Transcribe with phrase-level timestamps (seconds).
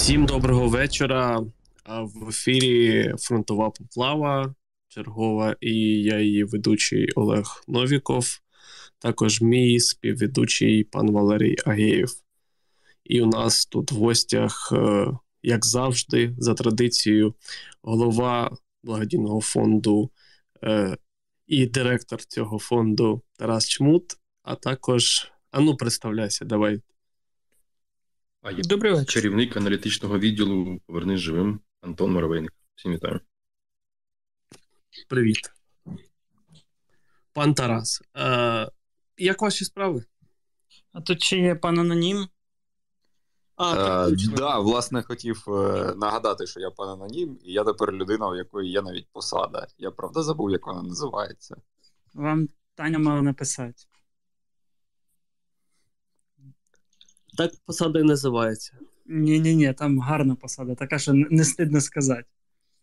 [0.00, 1.40] Всім доброго вечора.
[1.86, 4.54] В ефірі Фронтова поплава
[4.88, 8.40] чергова, і я її ведучий Олег Новіков,
[8.98, 12.10] також мій співведучий пан Валерій Агеєв.
[13.04, 15.06] І у нас тут в гостях, е,
[15.42, 17.34] як завжди, за традицією,
[17.82, 20.10] голова благодійного фонду
[20.64, 20.96] е,
[21.46, 26.80] і директор цього фонду Тарас Чмут, а також, ану, представляйся, давай.
[28.42, 29.06] А я Добрий вечір.
[29.06, 32.52] Чарівник аналітичного відділу Повернись живим Антон Моровейник.
[32.74, 33.20] Всім вітаю.
[35.08, 35.52] Привіт.
[37.32, 38.02] Пан Тарас.
[38.16, 38.70] Е,
[39.16, 40.04] Як ваші справи?
[40.92, 42.28] А тут ще є пан Анонім.
[43.56, 47.92] А, так, е, да, власне, хотів е, нагадати, що я пан Анонім, і я тепер
[47.92, 49.66] людина, у якої є навіть посада.
[49.78, 51.56] Я правда забув, як вона називається.
[52.14, 53.82] Вам Таня мала написати.
[57.40, 58.72] Так посада і називається.
[59.06, 62.24] Ні-ні, ні там гарна посада, така, що не стидно сказати.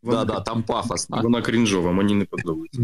[0.02, 1.22] Вона, да, да, там пафосна.
[1.22, 2.82] Вона крінжова, мені не подобається.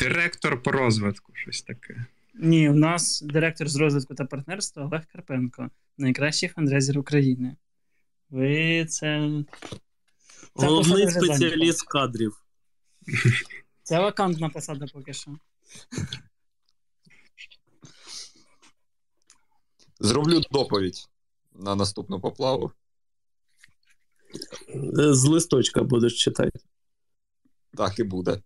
[0.00, 2.06] Директор по розвитку, щось таке.
[2.34, 7.56] Ні, у нас директор з розвитку та партнерства Олег Карпенко, найкращий фандрезер України.
[8.30, 9.30] Ви це.
[10.54, 12.44] це Головний спеціаліст кадрів.
[13.82, 15.30] Це вакантна посада поки що.
[20.00, 21.08] Зроблю доповідь
[21.54, 22.72] на наступну поплаву.
[24.96, 26.60] З листочка будеш читати.
[27.76, 28.42] Так і буде.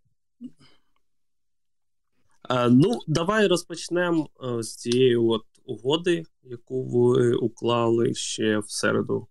[2.42, 9.28] А, ну, давай розпочнемо е, з цієї от угоди, яку ви уклали ще в середу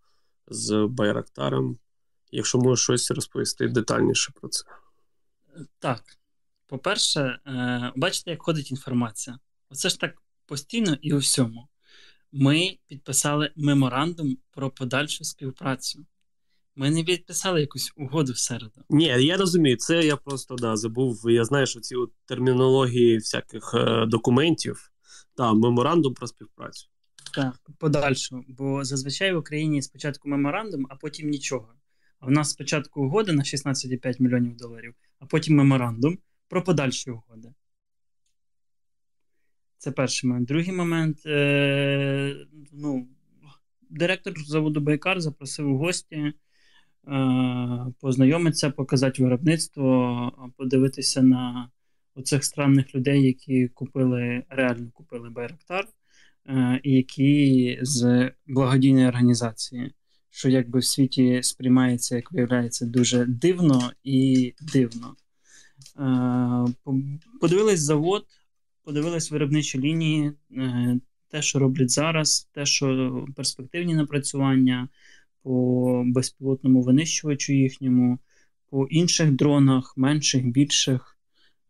[0.48, 1.78] з Байрактаром.
[2.32, 4.66] Якщо можеш щось розповісти детальніше про це.
[5.80, 6.04] Так.
[6.68, 9.40] По-перше, е, бачите, як ходить інформація.
[9.70, 11.68] Оце ж так постійно і у всьому
[12.32, 16.06] ми підписали меморандум про подальшу співпрацю.
[16.76, 18.82] Ми не підписали якусь угоду в середу.
[18.90, 21.22] Ні, я розумію, це я просто да, забув.
[21.32, 24.92] Я знаю, що ці от термінології всяких е, документів
[25.36, 26.88] та меморандум про співпрацю.
[27.34, 28.44] Так, подальшу.
[28.48, 31.74] Бо зазвичай в Україні спочатку меморандум, а потім нічого.
[32.20, 37.54] А в нас спочатку угода на 16,5 мільйонів доларів, а потім меморандум про подальші угоди.
[39.78, 40.48] Це перший момент.
[40.48, 41.26] Другий момент.
[41.26, 42.36] Е,
[42.74, 43.08] ну,
[43.90, 46.34] Директор заводу Байкар запросив у гості е,
[48.00, 51.70] познайомитися, показати виробництво, подивитися на
[52.16, 55.88] оцих странних людей, які купили, реально купили Байрактар,
[56.46, 59.92] е, і які з благодійної організації,
[60.30, 65.16] що якби в світі сприймається, як виявляється, дуже дивно і дивно.
[66.00, 66.92] Е,
[67.42, 68.26] подивились завод
[68.88, 74.90] подивились виробничі лінії, е, те, що роблять зараз, те, що перспективні напрацювання
[75.44, 78.20] по безпілотному винищувачу їхньому,
[78.70, 81.18] по інших дронах, менших, більших,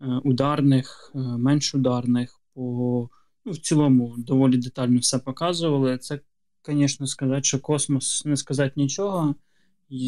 [0.01, 3.09] е, ударних, е, менш ударних, по
[3.45, 5.97] ну, в цілому доволі детально все показували.
[5.97, 6.19] Це,
[6.65, 9.35] звісно, сказати, що космос не сказати нічого.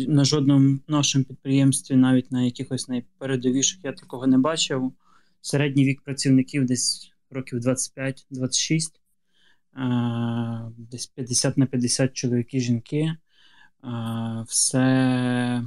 [0.08, 4.94] На жодному нашому підприємстві, навіть на якихось найпередовіших, я такого не бачив
[5.42, 9.00] середній вік працівників десь років 25-26,
[9.78, 12.98] е, десь 50 на 50 чоловіки жінки.
[13.04, 13.18] Е,
[14.48, 15.64] все,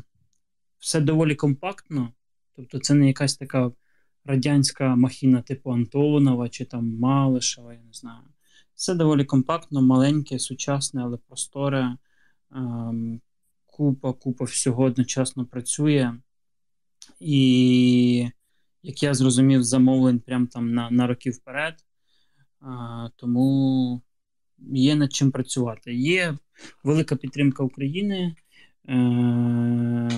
[0.79, 2.13] все доволі компактно.
[2.57, 3.73] Тобто, це не якась така
[4.25, 8.23] радянська махіна типу Антонова чи там Малишева, я не знаю.
[8.75, 11.97] Все доволі компактно, маленьке, сучасне, але просторе.
[12.55, 13.21] Ем,
[13.67, 16.15] купа, купа всього одночасно працює.
[17.21, 18.29] І
[18.83, 21.75] як я зрозумів, замовлень прямо там на на роки вперед.
[22.61, 24.03] А, Тому
[24.59, 25.95] є над чим працювати.
[25.95, 26.39] Є
[26.85, 28.35] велика підтримка України.
[28.89, 30.09] Е,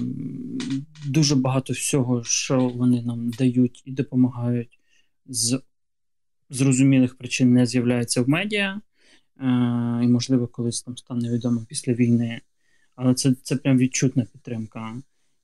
[1.07, 4.79] Дуже багато всього, що вони нам дають і допомагають,
[5.27, 5.63] з
[6.51, 8.81] зрозумілих причин не з'являється в медіа.
[9.41, 9.45] Е,
[10.03, 12.41] І, можливо, колись там стане відомо після війни.
[12.97, 14.97] Але це це прям відчутна підтримка.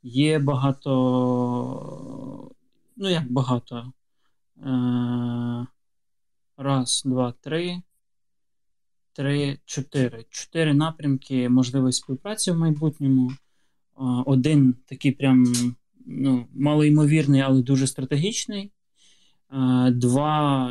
[0.02, 0.90] Є багато
[3.00, 3.93] ну як багато.
[4.56, 5.67] Е,
[6.56, 7.82] Раз, два, три.
[9.12, 10.25] Три, чотири.
[10.31, 13.31] Чотири напрямки можливої співпраці в майбутньому.
[13.31, 13.37] Е,
[14.26, 15.44] один такий прям
[16.06, 18.73] ну, малоймовірний, але дуже стратегічний.
[19.52, 20.70] Е, два,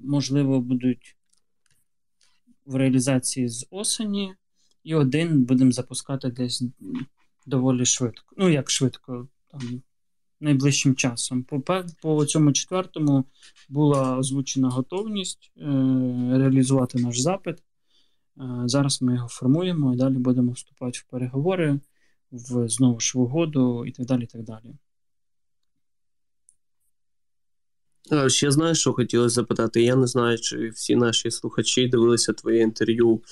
[0.00, 1.16] можливо, будуть
[2.64, 4.34] в реалізації з осені.
[4.84, 6.62] І один будемо запускати десь
[7.46, 8.34] доволі швидко.
[8.38, 9.82] Ну, як швидко, там
[10.40, 11.42] найближчим часом.
[11.42, 11.62] По
[12.02, 13.24] по цьому четвертому
[13.68, 15.62] була озвучена готовність е,
[16.38, 17.58] реалізувати наш запит.
[17.58, 17.62] Е,
[18.64, 21.80] Зараз ми його формуємо і далі будемо вступати в переговори,
[22.32, 24.22] в знову ж в угоду і так далі.
[24.24, 24.74] і так далі.
[28.26, 29.82] Ще знаєш, що хотілося запитати.
[29.82, 33.22] Я не знаю, чи всі наші слухачі дивилися твоє інтерв'ю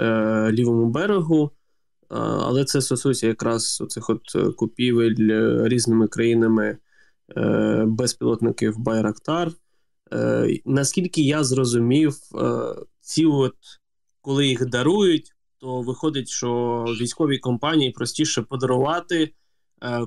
[0.00, 1.50] е, лівому берегу,
[2.18, 6.78] але це стосується якраз цих е, купівель е, різними країнами
[7.36, 9.52] е, безпілотників Байрактар.
[10.64, 12.14] Наскільки я зрозумів,
[13.00, 13.54] ці от
[14.20, 19.34] коли їх дарують, то виходить, що військовій компанії простіше подарувати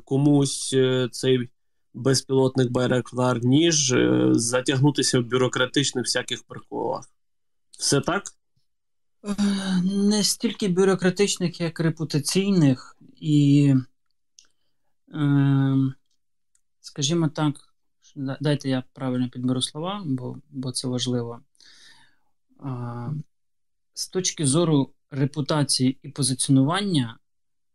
[0.05, 0.75] комусь
[1.11, 1.49] цей
[1.93, 3.95] безпілотних Байрактар, ніж
[4.31, 7.09] затягнутися в бюрократичних всяких приколах.
[7.71, 8.23] Все так?
[9.25, 9.35] Е,
[9.83, 13.73] не стільки бюрократичних, як репутаційних, і,
[15.13, 15.93] е,
[16.79, 17.55] скажімо так,
[18.15, 21.39] дайте я правильно підберу слова, бо бо це важливо.
[23.93, 27.17] З точки зору репутації і позиціонування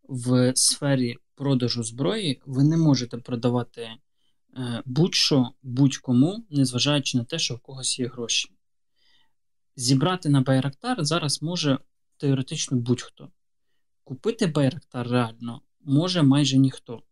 [0.03, 3.91] в сфері продажу зброї, ви не можете продавати
[4.59, 8.51] Е, будь-що будь-кому, незважаючи на те, що в когось є гроші.
[9.79, 11.79] Зібрати на Байрактар зараз може
[12.17, 13.31] теоретично будь-хто.
[14.05, 17.03] Купити Байрактар реально може майже ніхто.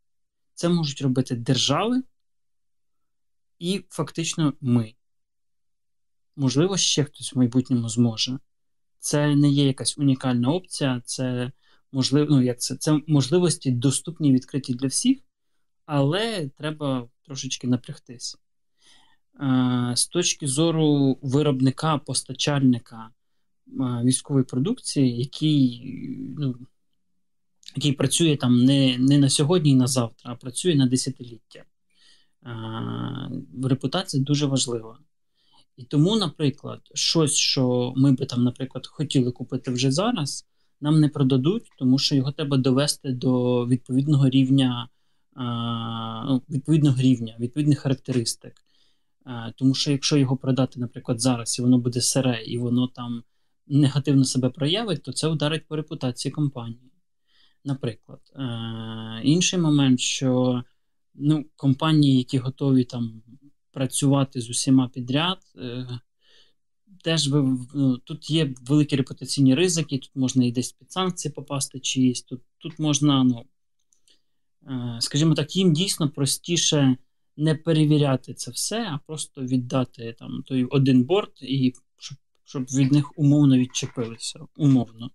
[0.54, 2.02] Це можуть робити держави
[3.58, 4.94] і фактично ми.
[6.36, 8.38] Можливо, ще хтось в майбутньому зможе.
[8.98, 11.52] Це не є якась унікальна опція, це
[11.92, 15.18] можливо, ну, як це, це можливості доступні відкриті для всіх,
[15.84, 18.38] але треба трошечки напрягтись.
[19.40, 23.10] Е, з точки зору виробника, постачальника
[23.68, 23.72] е,
[24.04, 25.82] військової продукції, який
[26.38, 26.56] ну,
[27.76, 31.64] який працює там не не на сьогодні і на завтра, а працює на десятиліття.
[32.46, 32.50] Е,
[33.64, 34.98] репутація дуже важлива.
[35.76, 40.46] І тому, наприклад, щось, що ми би там, наприклад, хотіли купити вже зараз,
[40.80, 44.88] нам не продадуть, тому що його треба довести до відповідного рівня
[46.26, 48.65] ну, відповідного рівня, відповідних характеристик.
[49.56, 53.22] Тому що якщо його продати, наприклад, зараз і воно буде сире, і воно там
[53.66, 56.92] негативно себе проявить, то це ударить по репутації компанії.
[57.64, 58.20] Наприклад,
[59.22, 60.62] інший момент, що
[61.14, 63.22] ну, компанії, які готові там
[63.72, 66.00] працювати з усіма підряд, е,
[67.04, 67.28] теж
[67.74, 72.40] ну, тут є великі репутаційні ризики, тут можна і десь під санкції попасти чиїсь, тут
[72.58, 73.44] тут можна ну,
[74.68, 76.96] Е, скажімо так, їм дійсно простіше
[77.36, 82.92] не перевіряти це все, а просто віддати там той один борт, і щоб щоб від
[82.92, 84.40] них умовно відчепилися.
[84.56, 85.10] Умовно.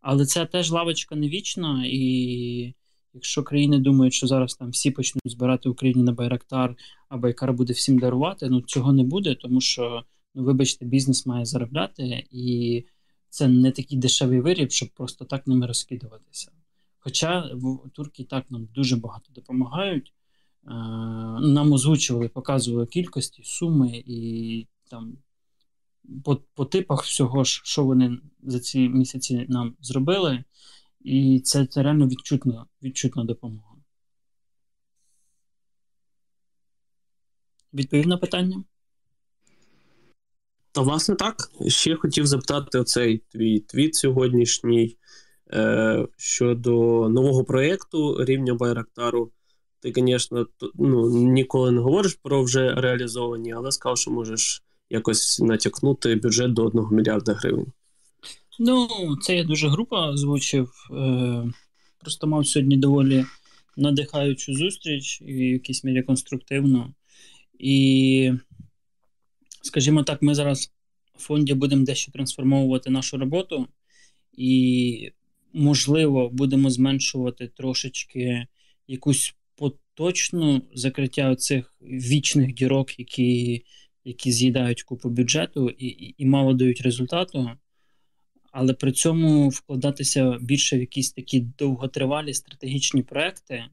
[0.00, 2.74] Але це теж лавочка не вічна, і
[3.14, 6.76] якщо країни думають, що зараз там всі почнуть збирати в Україні на Байрактар,
[7.08, 10.04] а Байкар буде всім дарувати, ну цього не буде, тому що,
[10.34, 12.84] ну вибачте, бізнес має заробляти, і
[13.28, 16.52] це не такий дешевий виріб, щоб просто так ними розкидуватися.
[16.98, 17.50] Хоча
[17.92, 20.12] турки так нам дуже багато допомагають.
[20.66, 20.70] Е,
[21.40, 25.18] нам озвучували, показували кількості, суми і там
[26.24, 30.44] по по типах всього, що вони за ці місяці нам зробили.
[31.00, 33.76] І це, це реально відчутна, відчутна допомога.
[37.74, 38.64] Відповів на питання?
[40.72, 41.50] Та, власне, так.
[41.66, 44.96] Ще хотів запитати оцей твій твіт сьогоднішній.
[45.52, 46.70] Е, щодо
[47.08, 49.32] нового проєкту рівня Байрактару,
[49.92, 56.14] ти, звісно, ну, ніколи не говориш про вже реалізовані, але сказав, що можеш якось натякнути
[56.14, 57.72] бюджет до 1 мільярда гривень.
[58.58, 58.88] Ну,
[59.22, 60.72] це я дуже група озвучив.
[60.90, 61.52] Е,
[62.00, 63.24] просто мав сьогодні доволі
[63.76, 66.94] надихаючу зустріч і в якійсь мірі конструктивну.
[67.58, 68.32] І,
[69.62, 70.72] скажімо так, ми зараз
[71.14, 73.66] в фонді будемо дещо трансформовувати нашу роботу.
[74.32, 75.12] І
[75.52, 78.46] можливо, будемо зменшувати трошечки
[78.88, 79.34] якусь
[79.96, 83.64] поточну закриття цих вічних дірок, які
[84.04, 87.50] які з'їдають купу бюджету і, і, мало дають результату,
[88.52, 93.64] але при цьому вкладатися більше в якісь такі довготривалі стратегічні проекти,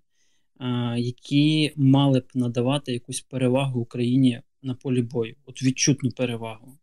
[0.58, 6.78] а, які мали б надавати якусь перевагу Україні на полі бою, от відчутну перевагу.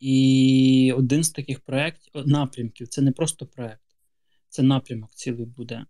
[0.00, 3.82] І один з таких проєктів, напрямків це не просто проект,
[4.48, 5.86] це напрямок цілий буде.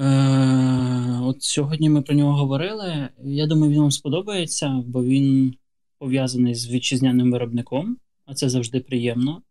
[0.00, 3.08] Е, От сьогодні ми про нього говорили.
[3.24, 5.54] Я думаю, він вам сподобається, бо він
[5.98, 9.42] пов'язаний з вітчизняним виробником, а це завжди приємно.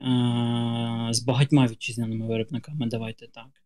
[0.00, 3.62] Е, З багатьма вітчизняними виробниками, давайте так.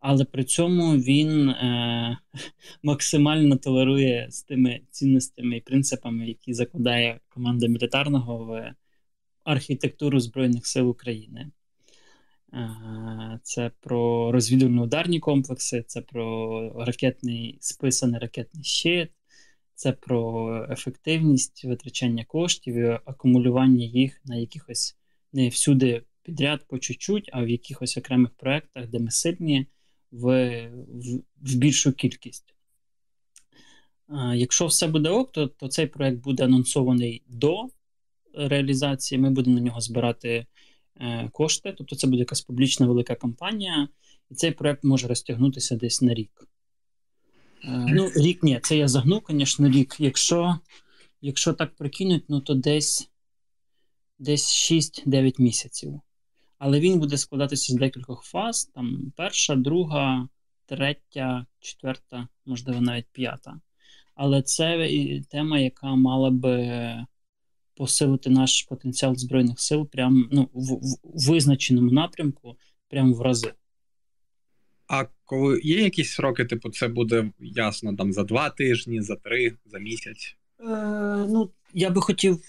[0.00, 2.18] Але при цьому він е,
[2.82, 8.74] максимально толерує з тими цінностями і принципами, які закладає команда мілітарного в
[9.44, 11.50] архітектуру Збройних сил України.
[13.42, 19.10] Це про розвідувально-ударні комплекси, це про ракетний списаний ракетний щит,
[19.74, 24.96] це про ефективність витрачання коштів і акумулювання їх на якихось
[25.32, 29.66] не всюди підряд по чуть-чуть, а в якихось окремих проєктах, де ми сильні
[30.10, 30.50] в,
[30.88, 32.54] в, в більшу кількість.
[34.34, 37.68] Якщо все буде ок, то, то цей проєкт буде анонсований до
[38.34, 39.18] реалізації.
[39.18, 40.46] Ми будемо на нього збирати е,
[41.32, 43.88] кошти, тобто це буде якась публічна велика кампанія,
[44.30, 46.48] і цей проєкт може розтягнутися десь на рік.
[47.64, 49.96] Е, ну, рік ні, це я загнув, звісно, рік.
[49.98, 50.58] Якщо
[51.20, 53.10] якщо так прикинуть, ну то десь
[54.18, 56.00] десь 6-9 місяців.
[56.58, 60.28] Але він буде складатися з декількох фаз: там перша, друга,
[60.66, 63.60] третя, четверта, можливо, навіть п'ята.
[64.14, 64.90] Але це
[65.30, 66.66] тема, яка мала би
[67.74, 72.56] посилити наш потенціал Збройних сил прямо ну, в, в визначеному напрямку,
[72.88, 73.52] прямо в рази.
[74.86, 79.56] А коли є якісь сроки, типу, це буде ясно там за два тижні, за три,
[79.66, 80.36] за місяць?
[80.60, 80.64] Е,
[81.28, 82.40] Ну, я би хотів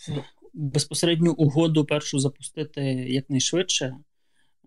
[0.53, 3.95] безпосередню угоду першу запустити якнайшвидше.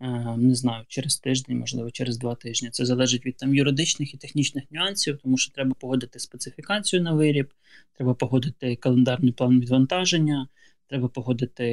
[0.00, 2.70] Е, не знаю, через тиждень, можливо, через два тижні.
[2.70, 7.52] Це залежить від там юридичних і технічних нюансів, тому що треба погодити специфікацію на виріб,
[7.92, 10.48] треба погодити календарний план відвантаження,
[10.86, 11.64] треба погодити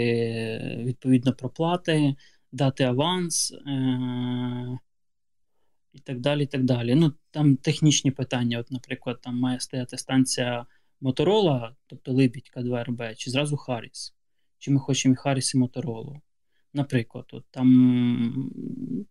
[0.85, 2.15] відповідно проплати,
[2.51, 4.79] дати аванс е-
[5.93, 6.45] і так далі.
[6.45, 6.95] так далі.
[6.95, 8.59] Ну, Там технічні питання.
[8.59, 10.65] От, Наприклад, там має стояти станція
[11.01, 14.13] Моторола, тобто Либідь К2РБ, чи зразу Харріс.
[14.59, 16.21] Чи ми хочемо і Харріс і Моторолу.
[16.73, 18.51] Наприклад, от, там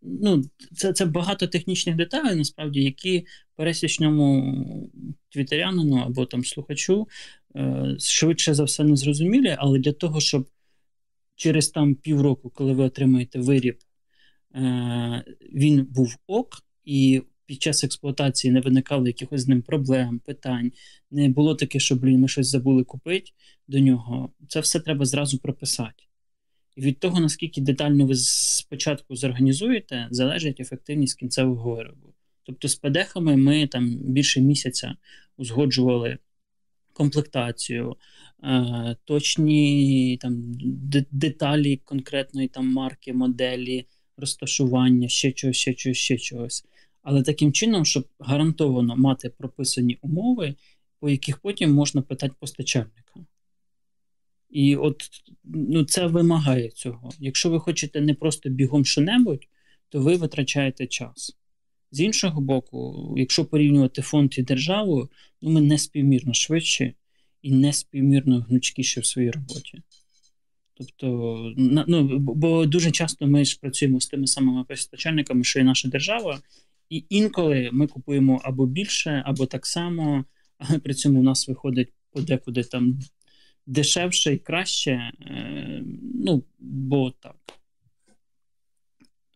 [0.03, 0.43] ну,
[0.77, 3.27] це це багато технічних деталей, насправді, які
[3.57, 4.91] пересічному
[5.29, 7.09] твітерянину або там слухачу
[7.57, 10.49] е, швидше за все не зрозумілі, але для того, щоб
[11.37, 13.79] через там півроку, коли ви отримаєте виріб,
[14.55, 16.49] е, він був ок,
[16.85, 20.73] і під час експлуатації не виникало якихось з ним проблем, питань,
[21.11, 23.31] не було таке, що блін, ми щось забули купити
[23.69, 24.33] до нього.
[24.49, 26.05] Це все треба зразу прописати.
[26.77, 32.15] Від того, наскільки детально ви спочатку зорганізуєте, залежить ефективність кінцевого виробу.
[32.43, 34.97] Тобто з ПДХами ми там більше місяця
[35.37, 36.19] узгоджували
[36.93, 37.97] комплектацію,
[38.45, 40.53] е, точні там,
[41.11, 43.87] деталі конкретної там марки, моделі,
[44.17, 46.65] розташування, ще чогось, ще чогось, ще чогось.
[47.03, 50.55] Але таким чином, щоб гарантовано мати прописані умови,
[51.01, 53.02] по яких потім можна питати постачальника.
[54.53, 55.11] І от
[55.45, 57.11] ну, це вимагає цього.
[57.19, 59.49] Якщо ви хочете не просто бігом що-небудь,
[59.89, 61.37] то ви витрачаєте час.
[61.91, 65.09] З іншого боку, якщо порівнювати фонд і державу,
[65.43, 66.95] ну, ми не співмірно швидше
[67.43, 69.83] і не співмірно гнучкіше в своїй роботі.
[70.75, 75.89] Тобто, ну, бо дуже часто ми ж працюємо з тими самими постачальниками, що і наша
[75.89, 76.41] держава,
[76.91, 80.25] і інколи ми купуємо або більше, або так само,
[80.59, 82.99] але при цьому у нас виходить подекуди там
[83.67, 84.91] дешевше і краще.
[84.91, 85.83] Е,
[86.15, 87.37] ну, бо так.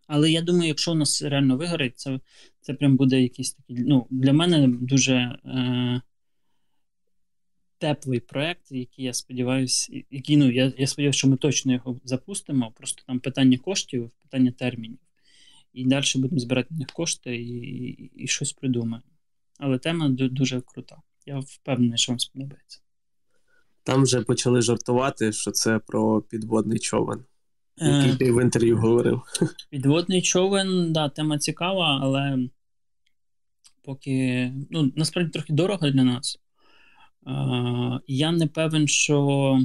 [0.07, 2.21] Але я думаю, якщо у нас реально вигорить, це
[2.61, 3.77] це прям буде якийсь такий.
[3.79, 6.01] Ну, для мене дуже е,
[7.79, 12.73] теплий проєкт, який я сподіваюся, який, ну, я я сподіваюся, що ми точно його запустимо.
[12.77, 14.99] Просто там питання коштів, питання термінів.
[15.73, 19.09] І далі будемо збирати на них кошти і, і, і щось придумаємо.
[19.59, 21.03] Але тема дуже крута.
[21.27, 22.81] Я впевнений, що вам сподобається.
[23.87, 27.25] Там вже почали жартувати, що це про підводний човен,
[27.77, 29.23] який е, ти в інтерв'ю говорив.
[29.71, 32.39] Підводний човен, да, тема цікава, але
[33.83, 36.39] поки ну, насправді трохи дорого для нас.
[37.27, 39.61] Е, я не певен, що.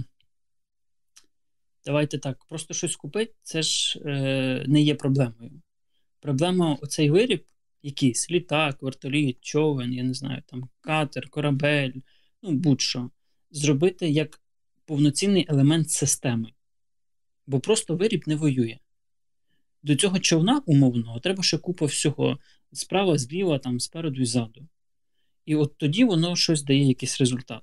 [1.86, 5.52] Давайте так, просто щось купити, це ж е, не є проблемою.
[6.20, 7.46] Проблема оцей виріб,
[7.84, 11.92] якийсь літак, вертоліт, човен, я не знаю, там катер, корабель,
[12.42, 13.10] ну будь-що
[13.52, 14.42] зробити як
[14.86, 16.52] повноцінний елемент системи,
[17.48, 18.78] бо просто виріб не воює.
[19.84, 22.40] До цього човна умовного треба ще купа всього
[22.74, 24.68] справа, зліва, там, спереду і ззаду.
[25.46, 27.62] І от тоді воно щось дає якийсь результат.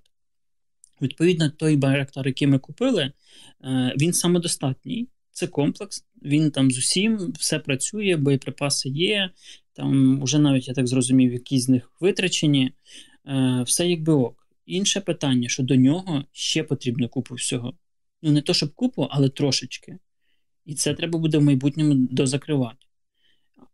[1.02, 3.12] Відповідно, той байрактар, який ми купили,
[3.64, 5.08] е, він самодостатній.
[5.30, 9.30] Це комплекс, він там з усім, все працює, боєприпаси є.
[9.72, 12.72] Там вже навіть я так зрозумів, які з них витрачені,
[13.26, 14.37] е, все якби ок.
[14.68, 17.74] Інше питання, що до нього ще потрібно купу всього.
[18.22, 19.98] Ну, не то, щоб купу, але трошечки.
[20.64, 22.86] І це треба буде в майбутньому дозакривати.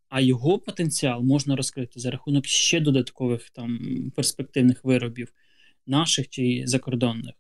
[0.09, 3.81] А його потенціал можна розкрити за рахунок ще додаткових там
[4.17, 5.33] перспективних виробів,
[5.87, 7.35] наших чи закордонних.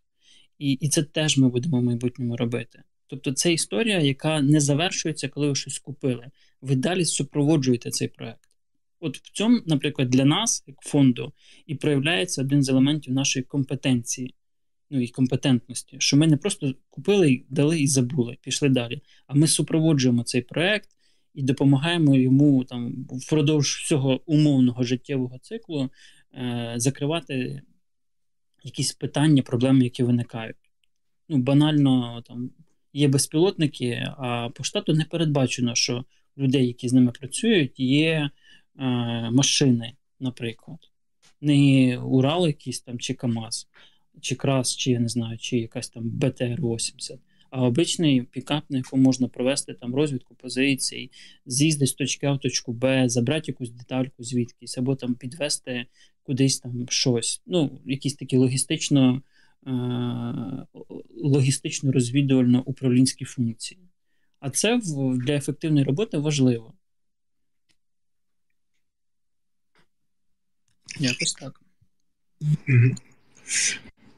[0.58, 2.82] І і це теж ми будемо в майбутньому робити.
[3.06, 6.30] Тобто це історія, яка не завершується, коли ви щось купили.
[6.60, 8.53] Ви далі супроводжуєте цей проект.
[9.04, 11.32] От в цьому, наприклад, для нас, як фонду,
[11.66, 14.34] і проявляється один з елементів нашої компетенції,
[14.90, 19.00] ну і компетентності, що ми не просто купили, дали і забули, пішли далі.
[19.26, 20.88] А ми супроводжуємо цей проект
[21.34, 25.90] і допомагаємо йому там впродовж всього умовного життєвого циклу
[26.34, 27.62] е, закривати
[28.62, 30.56] якісь питання, проблеми, які виникають.
[31.28, 32.50] Ну, банально там
[32.92, 36.04] є безпілотники, а по штату не передбачено, що
[36.38, 38.30] людей, які з ними працюють, є
[38.78, 38.84] е,
[39.30, 40.78] машини, наприклад.
[41.40, 43.68] Не Урал якийсь там чи КАМАЗ,
[44.20, 47.18] чи Крас, чи я не знаю, чи якась там БТР-80,
[47.50, 51.10] а обичний пікап, на якому можна провести там розвідку позицій,
[51.46, 55.86] з'їздити з точки А в точку Б, забрати якусь детальку звідкись, або там підвести
[56.22, 57.42] кудись там щось.
[57.46, 59.22] Ну, якісь такі логістично
[59.66, 59.72] е,
[61.16, 63.80] логістично розвідувально управлінські функції.
[64.40, 64.80] А це
[65.26, 66.74] для ефективної роботи важливо.
[70.98, 71.60] Якось так.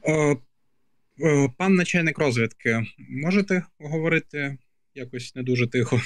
[0.02, 0.36] О,
[1.20, 4.58] о, пан начальник розвідки, можете говорити
[4.94, 6.00] якось не дуже тихо?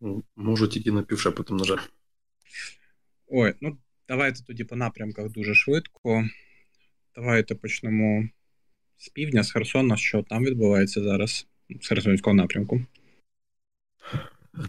[0.00, 1.78] Ну, можу тільки напівшепотом, на жаль.
[3.26, 6.28] Ой, ну давайте тоді по напрямках дуже швидко.
[7.14, 8.28] Давайте почнемо
[8.96, 11.46] з півдня, з Херсона, що там відбувається зараз
[11.80, 12.86] з Херсонського напрямку.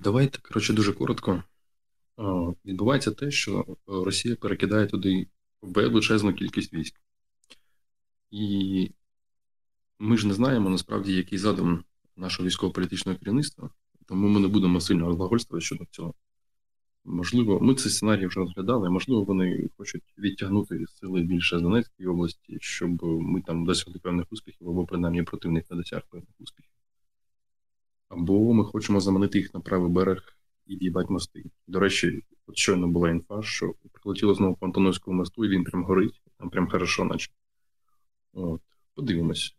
[0.04, 1.44] Давайте, коротше, дуже коротко.
[2.66, 5.28] Відбувається те, що Росія перекидає туди
[5.62, 6.96] величезну кількість військ.
[8.32, 8.92] І
[10.00, 11.84] ми ж не знаємо насправді, який задум
[12.16, 13.70] нашого військово-політичного керівництва,
[14.06, 16.14] тому ми не будемо сильно розглагольствувати щодо цього.
[17.06, 22.58] Можливо, ми цей сценарій вже розглядали, можливо, вони хочуть відтягнути сили більше з Донецької області,
[22.62, 26.72] щоб ми там досягли певних успіхів, або принаймні противник не досяг певних успіхів.
[28.10, 30.39] Або ми хочемо заманити їх на правий берег
[30.70, 31.44] і в'їбати мости.
[31.68, 35.84] До речі, от щойно була інфа, що прилетіло знову по Антоновському мосту, і він прям
[35.84, 37.32] горить, там прям хорошо, наче.
[38.34, 38.62] От,
[38.94, 39.56] Подивимось.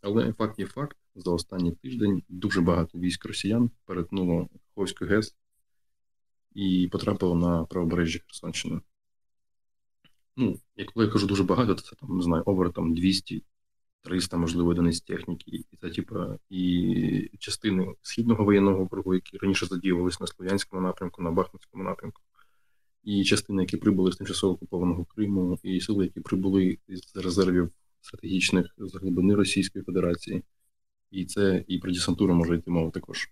[0.00, 5.36] Але факт є факт, за останній тиждень дуже багато військ росіян перетнуло Ховську ГЕС
[6.54, 8.80] і потрапило на правобережжя Херсонщини.
[10.36, 13.44] Ну, як коли я кажу дуже багато, то це там, не знаю, овер там 200
[14.02, 16.14] 300, можливо, одиниць техніки, і це типу,
[16.50, 22.22] і частини східного воєнного округу, які раніше задіювалися на Слов'янському напрямку, на Бахмутському напрямку,
[23.04, 28.66] і частини, які прибули з тимчасово окупованого Криму, і сили, які прибули з резервів стратегічних
[28.78, 30.42] з глибини Російської Федерації,
[31.10, 33.28] і це і про десантуру може йти мова також.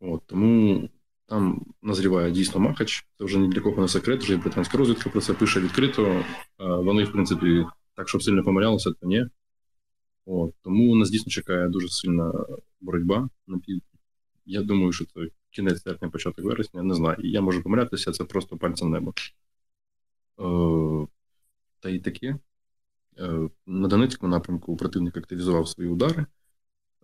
[0.00, 0.88] От, Тому
[1.26, 3.06] там назріває дійсно Махач.
[3.18, 6.24] Це вже ні для кого не секрет, вже і британська розвідка про це пише відкрито.
[6.58, 9.26] Вони, в принципі, так, щоб сильно помилялися, то ні.
[10.30, 12.46] От, Тому нас дійсно чекає дуже сильна
[12.80, 13.28] боротьба.
[14.46, 17.16] Я думаю, що це кінець серпня, початок вересня, не знаю.
[17.18, 19.12] Я можу помилятися, це просто пальцем неба.
[20.40, 21.06] Е,
[21.80, 22.38] Та й таке.
[23.18, 26.26] Е, На Донецькому напрямку противник активізував свої удари.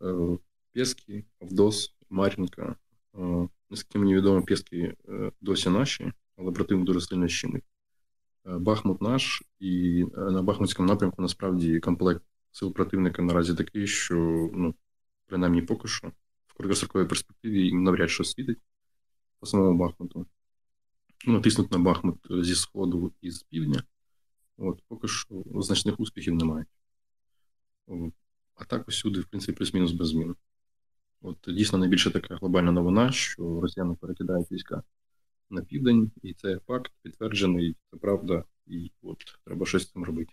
[0.03, 2.77] Е, Авдос, Мар'їнка.
[3.19, 7.65] Е, наскільки мені відомо, Пєски е, досі наші, але противник дуже сильно щемить.
[8.47, 12.23] Е, Бахмут наш, і на Бахмутському напрямку насправді комплект
[12.55, 14.15] сил противника наразі такий, що
[14.55, 14.75] ну,
[15.27, 16.13] принаймні поки що
[16.47, 18.59] в короткостроковій перспективі їм навряд що світить
[19.41, 20.27] по самому Бахмуту.
[21.27, 23.83] Ну, натиснуть на Бахмут зі Сходу і з півдня.
[24.57, 26.67] От, Поки що значних успіхів немає.
[28.55, 30.37] А так усюди, в принципі, плюс-мінус без змін.
[31.23, 34.83] От дійсно найбільша така глобальна новина, що росіяни перекидають війська
[35.51, 40.33] на південь, і це факт підтверджений, це правда, і от треба щось з цим робити.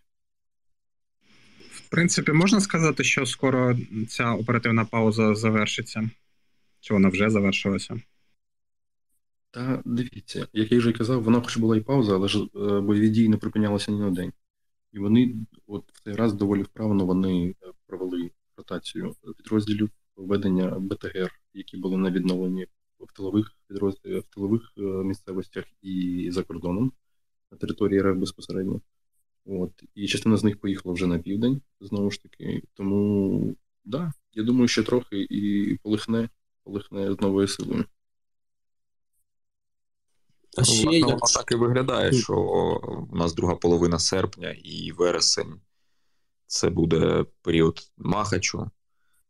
[1.85, 3.77] В принципі, можна сказати, що скоро
[4.09, 6.09] ця оперативна пауза завершиться?
[6.79, 8.01] Чи вона вже завершилася?
[9.51, 13.09] Та дивіться, як я вже казав, вона хоч була і пауза, але ж е, бойові
[13.09, 14.33] дії не припинялися ні на день.
[14.91, 15.35] І вони,
[15.67, 21.97] от в цей раз доволі вправно вони е, провели ротацію підрозділів ведення БТГР, які були
[21.97, 22.67] на відновленні
[22.99, 26.91] в тилових підрозділах, в тилових е, місцевостях і за кордоном
[27.51, 28.81] на території РФ безпосередньо.
[29.45, 32.63] От, І частина з них поїхала вже на південь, знову ж таки.
[32.73, 36.29] Тому, да, я думаю, ще трохи і полихне,
[36.63, 37.85] полихне з новою силою.
[40.57, 42.35] А ще Власне, воно так і виглядає, що
[43.11, 45.61] у нас друга половина серпня і вересень
[46.47, 48.71] це буде період махачу,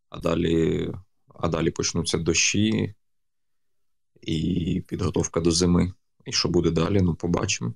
[0.09, 0.91] а далі
[1.27, 2.95] а далі почнуться дощі
[4.21, 5.93] і підготовка до зими.
[6.25, 7.73] І що буде далі, ну побачимо.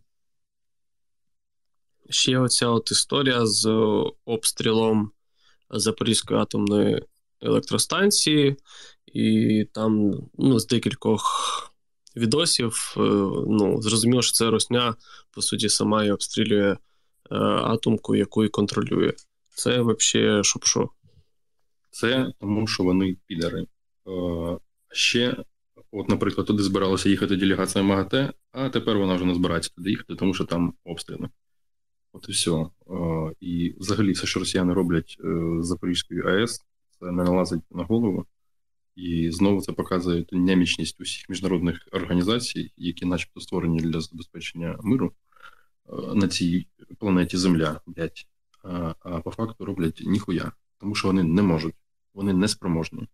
[2.10, 3.70] Ще оця от історія з
[4.26, 5.12] обстрілом
[5.70, 7.02] Запорізької атомної
[7.42, 8.56] електростанції,
[9.06, 11.72] і там ну, з декількох
[12.16, 13.00] відосів е,
[13.48, 14.96] ну, зрозуміло, що це Росня,
[15.32, 16.78] по суті, сама і обстрілює е,
[17.46, 19.14] атомку, яку і контролює.
[19.56, 20.90] Це взагалі що.
[21.92, 23.62] Це тому, що вони підари.
[23.62, 24.58] Е,
[24.92, 25.38] ще,
[25.92, 30.16] от, наприклад, туди збиралася їхати делегація МАГАТЕ, а тепер вона вже не збирається туди їхати,
[30.16, 31.30] тому що там обстріли.
[32.16, 32.52] От і все.
[32.52, 35.28] Е, і взагалі все, що росіяни роблять е,
[35.62, 36.66] з Запорізькою АЕС,
[37.00, 38.26] це не налазить на голову.
[38.96, 45.14] І знову це показує немічність усіх міжнародних організацій, які, начебто, створені для забезпечення миру
[46.14, 46.68] на цій
[47.00, 48.28] планеті Земля, блять.
[49.00, 51.76] А по факту роблять ніхуя, тому що вони не можуть,
[52.14, 53.08] вони не спроможні.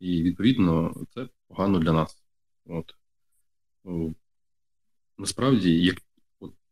[0.00, 2.22] І відповідно це погано для нас.
[2.66, 2.94] От.
[5.18, 6.02] Насправді, як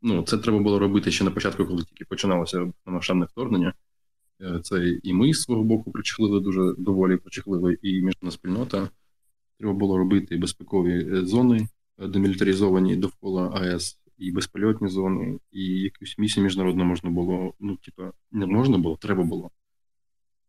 [0.03, 3.75] ну, це треба було робити ще на початку, коли тільки починалося масштабне вторгнення.
[4.43, 8.91] Е, це і ми з свого боку причехлили дуже доволі причехливо, і міжнародна спільнота.
[9.59, 16.19] Треба було робити безпекові е, зони е, демілітаризовані довкола АЕС, і безпольотні зони, і якусь
[16.19, 17.55] місію міжнародну можна було.
[17.61, 19.51] Ну, типа, не можна було, треба було.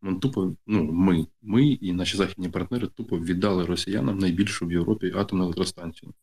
[0.01, 5.13] Ми тупо, ну, ми, ми і наші західні партнери тупо віддали росіянам найбільшу в Європі
[5.15, 6.13] атомну електростанцію,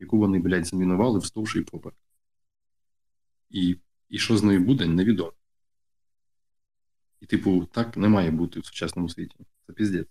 [0.00, 1.98] яку вони, блядь, замінували вздовж і поперек.
[3.50, 3.76] І
[4.08, 5.32] і що з нею буде, невідомо.
[7.20, 9.36] І, типу, так не має бути в сучасному світі.
[9.66, 10.08] Це піздець.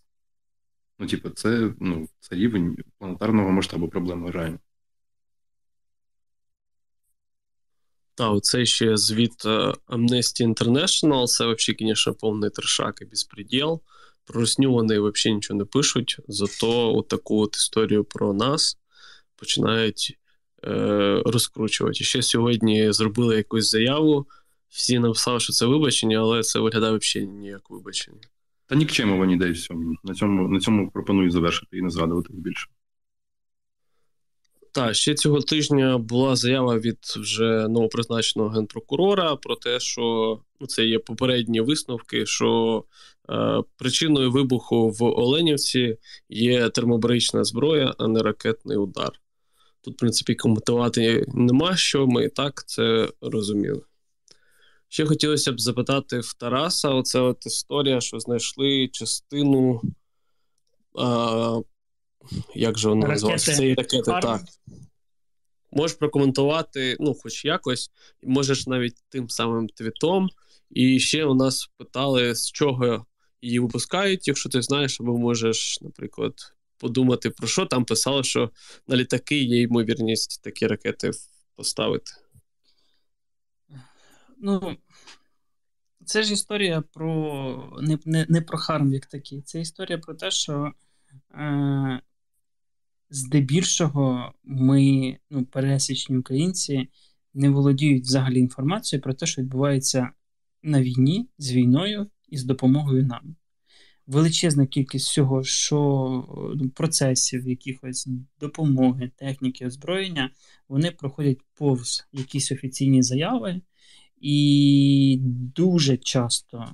[1.00, 4.60] Ну, типу, це ну, це рівень планетарного масштабу проблеми реально.
[8.16, 13.82] Та, оцей ще звіт е, Amnesty International, це взагалі, звісно, повний трешак і безпреділ.
[14.26, 18.78] Про Росню вони взагалі нічого не пишуть, зато таку от історію про нас
[19.36, 20.20] починають
[21.26, 22.04] розкручувати.
[22.04, 24.26] ще сьогодні зробили якусь заяву,
[24.70, 28.22] всі написали, що це вибачення, але це виглядає взагалі ніяк вибачення.
[28.68, 29.74] Та нікчемо вони дай все.
[30.04, 32.68] На цьому на цьому пропоную завершити і не згадувати більше.
[34.72, 40.86] Так, ще цього тижня була заява від вже новопризначеного генпрокурора про те, що ну, це
[40.86, 42.84] є попередні висновки, що
[43.30, 45.98] е, причиною вибуху в Оленівці
[46.30, 49.12] є термобарична зброя, а не ракетний удар.
[49.86, 53.82] Тут, в принципі, коментувати нема що, ми і так це розуміли.
[54.88, 59.82] Ще хотілося б запитати в Тараса: оце от історія, що знайшли частину.
[61.00, 61.62] Е,
[62.56, 63.56] як же воно називається?
[63.56, 64.22] Це ракети, Арм.
[64.22, 64.42] так.
[65.72, 67.92] Можеш прокоментувати, ну, хоч якось,
[68.24, 70.30] можеш навіть тим самим твітом.
[70.70, 73.06] І ще у нас питали, з чого
[73.42, 76.34] її випускають, якщо ти знаєш, або можеш, наприклад,
[76.78, 78.52] подумати про що там писали, що
[78.88, 81.12] на літаки є ймовірність такі ракети
[81.56, 82.12] поставити.
[84.38, 84.78] Ну,
[86.06, 89.42] це ж історія про не не, не про харм як такий.
[89.42, 90.72] Це історія про те, що
[91.34, 92.02] е,
[93.10, 96.90] здебільшого ми, ну, пересічні українці,
[97.34, 100.10] не володіють взагалі інформацією про те, що відбувається
[100.64, 103.36] на війні з війною і з допомогою нам.
[104.08, 108.08] Величезна кількість всього, що ну, процесів, якихось
[108.40, 110.30] допомоги, техніки, озброєння,
[110.70, 113.62] вони проходять повз якісь офіційні заяви,
[114.22, 115.18] і
[115.56, 116.66] дуже часто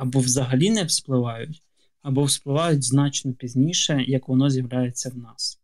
[0.00, 1.62] або взагалі не вспливають,
[2.02, 5.60] або вспливають значно пізніше, як воно з'являється в нас.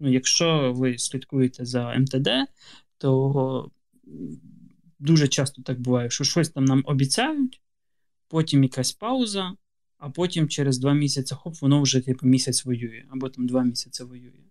[0.00, 2.28] Ну, Якщо ви слідкуєте за МТД,
[2.98, 3.70] то
[4.98, 7.60] дуже часто так буває, що щось там нам обіцяють,
[8.28, 9.52] потім якась пауза,
[9.98, 14.04] а потім через два місяці хоп, воно вже типу, місяць воює, або там два місяці
[14.04, 14.44] воює.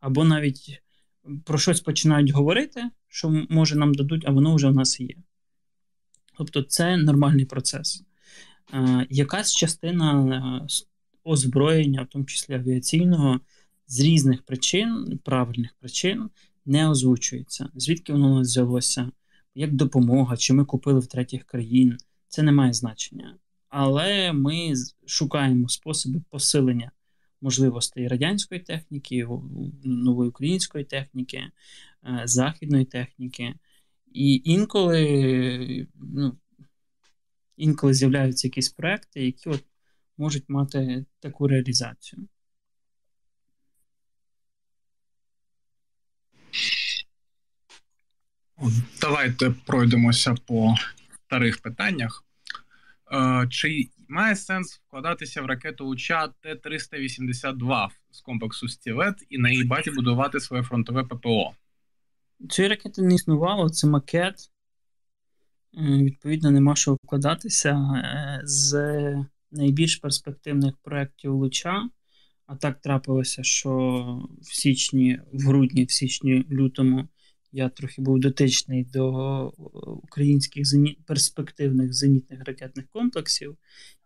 [0.00, 0.82] Або навіть
[1.44, 5.16] про щось починають говорити, що може нам дадуть, а воно вже в нас є.
[6.36, 8.02] Тобто це нормальний процес.
[8.74, 10.26] Е, Якась частина
[10.62, 10.66] е,
[11.24, 13.40] озброєння, в тому числі авіаційного,
[13.86, 16.30] з різних причин, правильних причин,
[16.66, 17.68] не озвучується.
[17.74, 19.10] Звідки воно взялося,
[19.54, 23.36] як допомога, чи ми купили в третіх країн, це не має значення.
[23.72, 24.74] Але ми
[25.06, 26.90] шукаємо способи посилення
[27.40, 29.26] можливостей радянської техніки,
[29.84, 33.54] нової української техніки, е, західної техніки.
[34.12, 36.36] І інколи ну,
[37.56, 39.64] інколи з'являються якісь проекти, які от
[40.18, 42.28] можуть мати таку реалізацію.
[49.00, 50.74] Давайте пройдемося по
[51.26, 52.24] старих питаннях.
[53.12, 59.64] Е, чи має сенс вкладатися в ракету УЧА Т-382 з комплексу Стівет і на її
[59.64, 61.52] базі будувати своє фронтове ППО?
[62.50, 64.34] Цієї ракети не існувало, це макет.
[65.78, 67.70] Е, відповідно, нема що вкладатися.
[67.70, 68.74] Е, з
[69.50, 71.88] найбільш перспективних проєктів Луча.
[72.46, 73.72] А так трапилося, що
[74.42, 77.08] в січні, в грудні, в січні, лютому
[77.52, 79.46] я трохи був дотичний до
[80.02, 80.98] українських зені...
[81.06, 83.56] перспективних зенітних ракетних комплексів,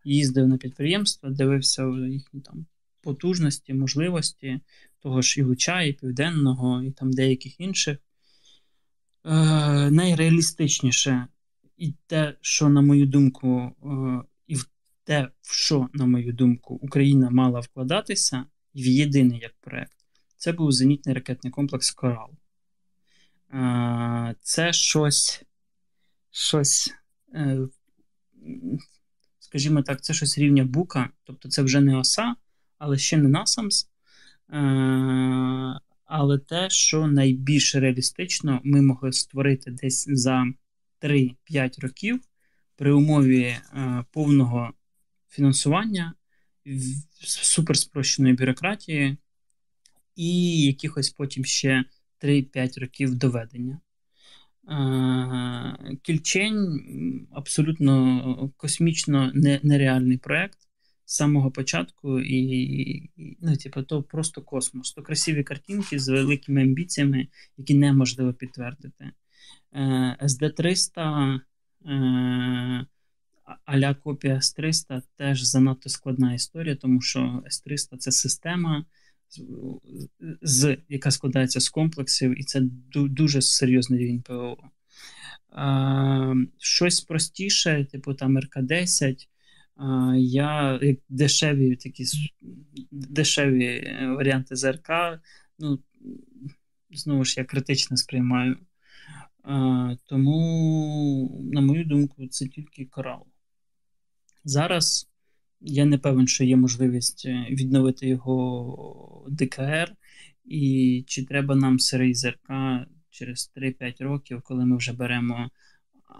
[0.04, 2.66] їздив на підприємства, дивився їхні там
[3.00, 4.60] потужності, можливості
[5.00, 7.98] того ж і Луча, і Південного, і там деяких інших.
[9.24, 11.26] Е, Найреалістичніше
[11.76, 14.68] і те, що, на мою думку, е, і в
[15.04, 19.96] те, в що, на мою думку, Україна мала вкладатися в єдиний як проект,
[20.36, 22.30] це був зенітний ракетний комплекс Корал.
[24.42, 25.42] Це щось,
[26.30, 26.94] щось,
[27.34, 27.58] е,
[29.38, 32.34] скажімо так, це щось рівня Бука, тобто це вже не оса,
[32.78, 33.88] але ще не Насамс.
[34.50, 34.56] Е,
[36.04, 40.46] але те, що найбільш реалістично ми могли створити десь за
[41.00, 42.20] 3-5 років
[42.76, 44.72] при умові е, повного
[45.28, 46.14] фінансування,
[47.22, 49.16] суперспрощеної бюрократії
[50.16, 51.84] і якихось потім ще
[52.22, 53.80] 3-5 років доведення.
[54.68, 56.80] Е, Кільчень
[57.32, 60.58] абсолютно космічно нереальний проект
[61.04, 64.92] з самого початку, і ну, типу, то просто космос.
[64.92, 69.10] То красиві картинки з великими амбіціями, які неможливо підтвердити.
[70.22, 71.40] SD300
[71.86, 72.86] е, е,
[73.64, 78.84] а-ля копія S300 теж занадто складна історія, тому що S300 це система,
[80.42, 82.60] з, яка складається з комплексів, і це
[82.94, 84.56] дуже серйозний рівень ПО.
[85.58, 89.28] Е, щось простіше, типу там РК-10.
[90.16, 92.04] Я як дешеві такі
[92.90, 94.90] дешеві варіанти ЗРК,
[95.58, 95.78] ну,
[96.90, 98.56] знову ж я критично сприймаю.
[99.42, 103.26] А, Тому, на мою думку, це тільки корал.
[104.44, 105.08] Зараз
[105.66, 109.94] я не певен, що є можливість відновити його ДКР,
[110.44, 112.50] і чи треба нам сирий ЗРК
[113.10, 115.50] через 3-5 років, коли ми вже беремо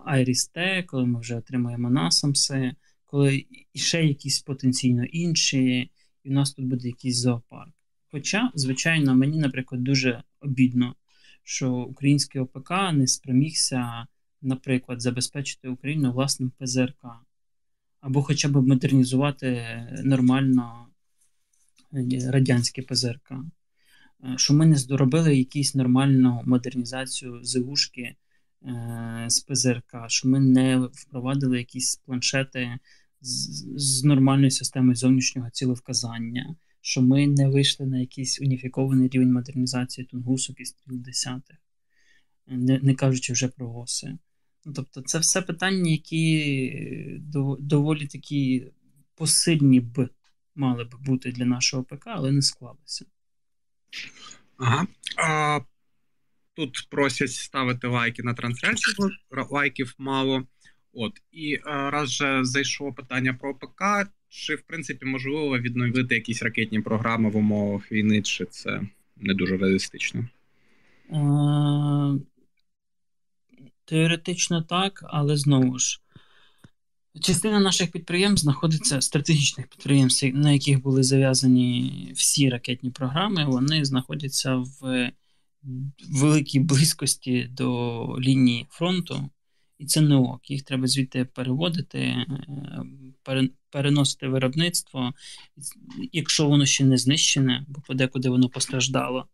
[0.07, 2.75] Айріс-Т, коли ми вже отримуємо насамси
[3.07, 5.91] коли ще якісь потенційно інші,
[6.25, 7.73] і в нас тут буде якийсь зоопарк.
[8.11, 10.95] Хоча, звичайно, мені, наприклад, дуже обідно,
[11.43, 14.07] що український ОПК не спромігся,
[14.43, 17.05] наприклад, забезпечити Україну власним ПЗРК,
[18.07, 19.67] або хоча б модернізувати
[20.05, 20.87] нормально
[21.95, 23.31] е, радянське ПЗРК.
[23.33, 28.17] Е, що ми не зробили якусь нормальну модернізацію ЗУшки
[28.67, 32.79] Е, з ПЗРК, що ми не впровадили якісь планшети
[33.21, 40.07] з, з нормальною системою зовнішнього цілевказання, що ми не вийшли на якийсь уніфікований рівень модернізації
[40.07, 41.57] тунгусок і стріл десятих,
[42.47, 44.19] не, не кажучи вже про ГОСи.
[44.75, 47.21] Тобто, це все питання, які
[47.59, 48.67] доволі такі
[49.15, 50.09] посильні б
[50.55, 53.05] мали б бути для нашого ПК, але не склалися.
[54.59, 54.87] Ага.
[55.17, 55.61] А,
[56.55, 58.97] Тут просять ставити лайки на трансляцію,
[59.31, 60.47] бо лайків мало.
[60.93, 63.83] От і е, раз же зайшло питання про ПК,
[64.29, 68.81] чи в принципі можливо відновити якісь ракетні програми в умовах війни, чи це
[69.17, 70.29] не дуже реалістично?
[73.87, 76.01] Теоретично так, але знову ж.
[77.21, 84.57] Частина наших підприємств знаходиться стратегічних підприємств, на яких були зав'язані всі ракетні програми, вони знаходяться
[84.57, 85.11] в
[86.11, 89.31] великій близькості до лінії фронту,
[89.79, 90.51] і це не ок.
[90.51, 95.13] Їх треба звідти переводити, е, переносити виробництво,
[96.13, 99.27] якщо воно ще не знищене, бо подекуди воно постраждало.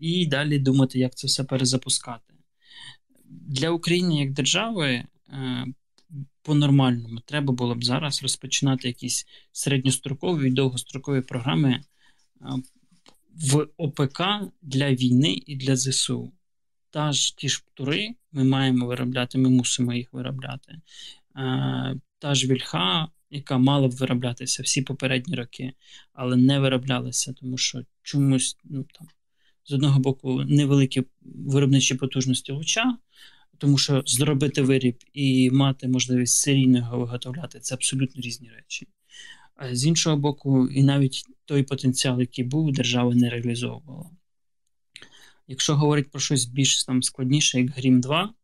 [0.00, 2.31] І далі думати, як це все перезапускати.
[3.46, 5.04] Для України як держави.
[5.28, 5.66] Е,
[6.42, 11.82] по-нормальному треба було б зараз розпочинати якісь середньострокові і довгострокові програми е,
[13.34, 14.22] в ОПК
[14.62, 16.32] для війни і для ЗСУ.
[16.90, 20.80] Та ж ті ж птури ми маємо виробляти, ми мусимо їх виробляти.
[21.36, 25.72] Е, та ж вільха, яка мала б вироблятися всі попередні роки,
[26.12, 29.08] але не вироблялася, тому що чомусь ну, там,
[29.64, 32.96] з одного боку невеликі виробничі потужності луча,
[33.58, 38.88] тому що зробити виріб і мати можливість серійно його виготовляти це абсолютно різні речі.
[39.54, 44.10] А з іншого боку, і навіть той потенціал, який був, держава не реалізовувала.
[45.48, 48.34] Якщо говорити про щось більш там складніше, як Грім 2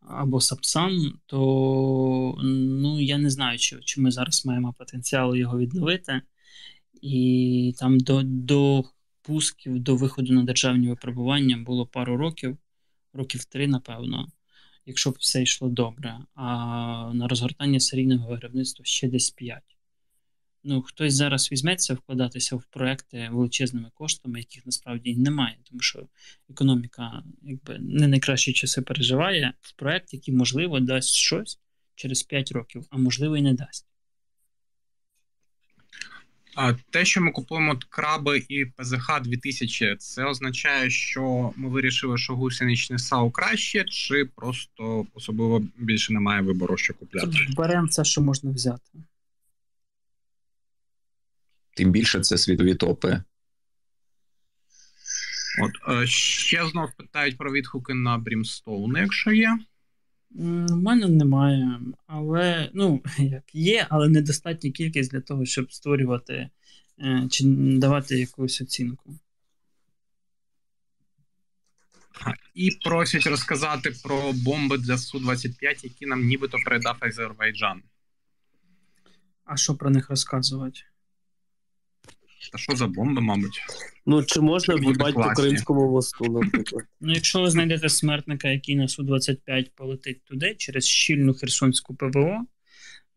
[0.00, 6.22] або Сапсан, то ну, я не знаю, чи чи ми зараз маємо потенціал його відновити.
[7.02, 8.84] І там до до
[9.28, 12.58] пусків, до виходу на державні випробування було пару років,
[13.12, 14.28] років три, напевно.
[14.86, 16.46] якщо б все йшло добре, а
[17.14, 19.62] на розгортання серійного виробництва ще десь 5.
[20.64, 26.06] Ну, хтось зараз візьметься вкладатися в проекти величезними коштами, яких насправді немає, тому що
[26.50, 31.58] економіка якби не найкращі часи переживає в проект, який, можливо, дасть щось
[31.94, 33.86] через 5 років, а можливо і не дасть.
[36.54, 42.36] А те, що ми купуємо краби і ПЗХ 2000, це означає, що ми вирішили, що
[42.36, 47.46] гусеничне САУ краще, чи просто особливо більше немає вибору, що купляти?
[47.56, 48.90] Беремо це, що можна взяти.
[51.76, 53.22] Тим більше це світові топи.
[55.62, 59.58] От е, ще знов питають про відгуки на Brimstone, якщо є.
[60.30, 66.50] У мене немає, але ну, як є, але недостатня кількість для того, щоб створювати
[67.00, 67.44] е, чи
[67.78, 69.14] давати якусь оцінку.
[72.54, 77.82] І просять розказати про бомби для Су-25, які нам нібито передав Азербайджан.
[79.44, 80.80] А що про них розказувати?
[82.52, 83.60] Та що за бомби, мабуть?
[84.06, 86.84] Ну, чи можна в'їбати по Кримському мосту, наприклад?
[87.00, 92.44] Ну, якщо ви знайдете смертника, який на Су-25 полетить туди через щільну Херсонську ПВО,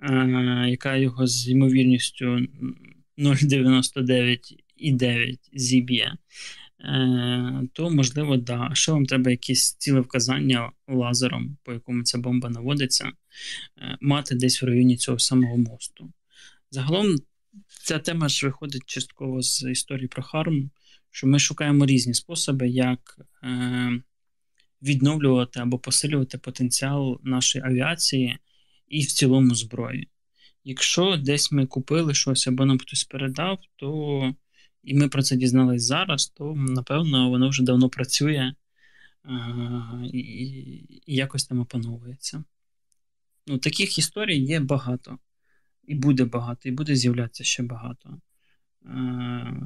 [0.04, 2.40] е- яка його з ймовірністю
[3.18, 6.14] 0,99,9 зіб'є,
[6.80, 8.68] е- то можливо, да.
[8.72, 13.12] А що вам треба якісь ціле вказання лазером, по якому ця бомба наводиться, е-
[14.02, 16.12] мати десь в районі цього самого мосту.
[16.72, 17.16] Загалом
[17.84, 20.72] ця тема ж виходить частково з історії про Харм,
[21.10, 24.02] що ми шукаємо різні способи, як е,
[24.82, 28.38] відновлювати або посилювати потенціал нашої авіації
[28.88, 30.10] і в цілому зброї.
[30.64, 34.36] Якщо десь ми купили щось або нам хтось передав, то
[34.84, 38.54] і ми про це дізналися зараз, то напевно воно вже давно працює
[39.26, 39.34] е,
[40.14, 40.20] і,
[41.06, 42.44] і якось там опановується.
[43.48, 45.20] Ну, Таких історій є багато
[45.84, 48.22] і буде багато, і буде з'являтися ще багато.
[48.86, 48.90] Е,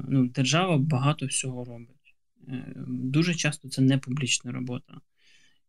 [0.08, 2.14] ну, Держава багато всього робить.
[2.48, 5.00] Е, дуже часто це не публічна робота.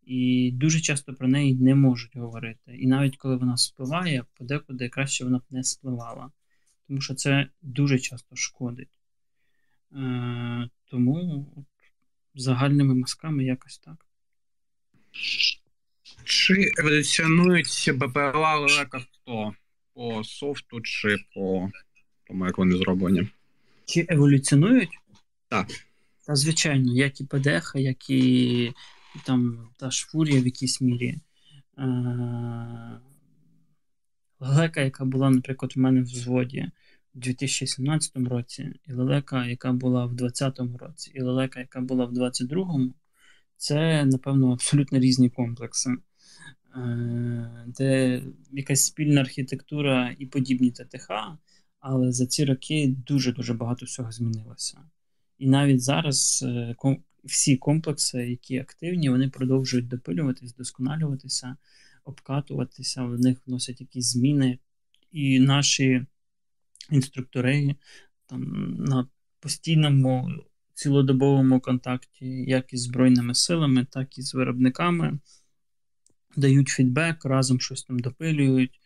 [0.04, 2.78] І дуже часто про неї не можуть говорити.
[2.78, 6.32] І навіть коли вона спливає, подекуди краще вона б не спливала.
[6.88, 9.00] Тому що це дуже часто шкодить.
[9.94, 11.48] Е, Тому
[12.36, 14.06] загальними мазками якось так.
[16.24, 19.54] Чи еволюціонують БПЛА Лека 100?
[19.98, 21.72] По софту чи по
[22.28, 23.28] тому, як вони зроблені.
[23.86, 24.90] Чи еволюціонують?
[25.50, 25.68] Так.
[26.28, 28.74] Та, звичайно, як і ПДХ, як і
[29.26, 31.16] там та ж фурія в якійсь мірі.
[31.78, 31.86] Е,
[34.40, 36.72] лелека, яка була, наприклад, в мене в взводі
[37.16, 42.14] у 2017 році, і лелека, яка була в 2020 році, і лелека, яка була в
[42.14, 42.94] 2022,
[43.58, 45.90] це, напевно, абсолютно різні комплекси.
[46.78, 51.10] Е, де якась спільна архітектура і подібні ТТХ,
[51.80, 54.78] але за ці роки дуже-дуже багато всього змінилося.
[55.38, 56.76] І навіть зараз е,
[57.24, 61.56] всі комплекси, які активні, вони продовжують допилюватись, досконалюватися,
[62.04, 64.60] обкатуватися, в них вносять якісь зміни.
[65.12, 66.06] І наші
[66.92, 67.76] інструктори
[68.26, 69.08] там на
[69.40, 70.30] постійному
[70.74, 75.20] цілодобовому контакті, як із Збройними силами, так і з виробниками
[76.38, 78.80] дають фідбек, разом щось там допилюють,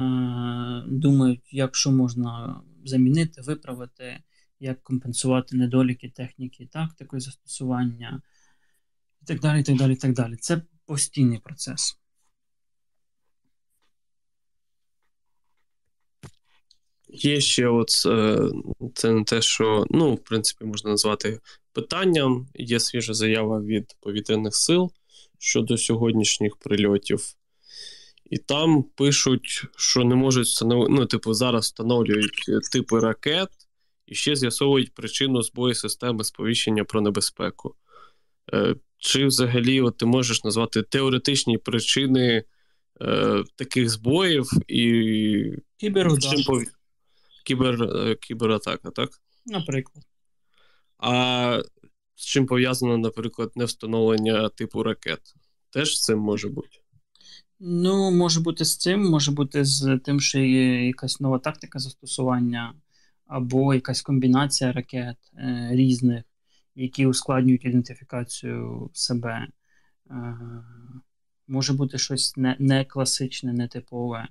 [0.00, 4.22] е, думають, як що можна замінити, виправити,
[4.60, 8.22] як компенсувати недоліки техніки, тактикою застосування
[9.22, 9.60] і так далі.
[9.60, 10.36] і так далі, і так далі.
[10.36, 11.98] Це постійний процес.
[17.08, 18.38] Є ще от е,
[18.94, 21.40] це не те, що ну, в принципі, можна назвати
[21.72, 22.48] питанням.
[22.54, 24.92] Є свіжа заява від повітряних сил
[25.42, 27.20] щодо сьогоднішніх прильотів.
[28.30, 33.48] І там пишуть, що не можуть встановити, ну, типу, зараз встановлюють типи ракет
[34.06, 37.74] і ще з'ясовують причину збою системи сповіщення про небезпеку.
[38.52, 42.44] Е, Чи взагалі от ти можеш назвати теоретичні причини
[43.00, 44.78] е, таких збоїв і
[45.78, 46.62] чим пов...
[47.44, 49.10] Кібер, е, кібератака, так?
[49.46, 50.04] Наприклад.
[50.98, 51.62] А
[52.22, 55.34] з чим пов'язано, наприклад, не встановлення типу ракет.
[55.70, 56.78] Теж з цим може бути.
[57.60, 62.74] Ну, може бути з цим, може бути з тим, що є якась нова тактика застосування,
[63.26, 66.24] або якась комбінація ракет е, різних,
[66.74, 69.46] які ускладнюють ідентифікацію себе.
[70.10, 70.38] Е,
[71.48, 74.28] Може бути щось не не класичне, не типове.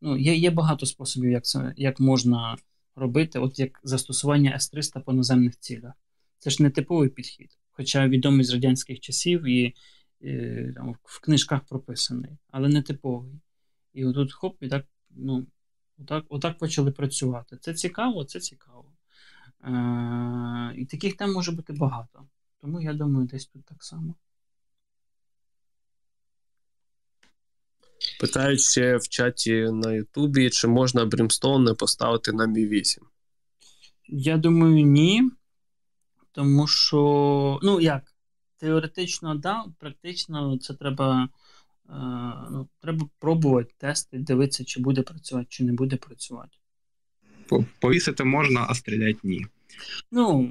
[0.00, 2.56] Ну, Є є багато способів, як це як можна
[2.94, 5.92] робити, от як застосування С-300 по наземних цілях.
[6.46, 7.58] Це ж не типовий підхід.
[7.70, 9.74] Хоча відомий з радянських часів і
[10.22, 13.40] е, там, в книжках прописаний, але не типовий.
[13.92, 15.46] І отут хоп, і так, ну,
[15.98, 17.56] отак, отак почали працювати.
[17.60, 18.92] Це цікаво, це цікаво.
[19.64, 22.26] Е, І таких тем може бути багато.
[22.60, 24.14] Тому я думаю, десь тут так само.
[28.20, 33.04] Питають ще в чаті на Ютубі, чи можна Brimstone не поставити на Мі 8.
[34.08, 35.30] Я думаю, ні.
[36.36, 38.14] Тому що, ну як,
[38.56, 41.28] теоретично, да, практично це треба
[41.88, 41.92] е,
[42.50, 46.58] ну, треба пробувати, тести, дивитися, чи буде працювати, чи не буде працювати.
[47.80, 49.46] Повісити можна, а стріляти ні.
[50.12, 50.50] Ну,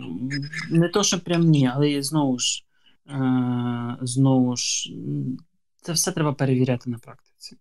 [0.70, 2.64] не то, що прям ні, але знову ж,
[3.10, 4.90] е, знову ж,
[5.82, 7.58] це все треба перевіряти на практиці.